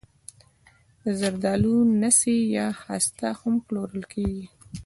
[1.03, 4.45] د زردالو نڅي یا خسته هم پلورل کیږي.